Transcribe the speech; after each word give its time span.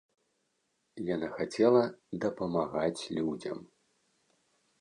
Яна 1.15 1.27
хацела 1.35 1.83
дапамагаць 2.25 3.01
людзям. 3.19 3.57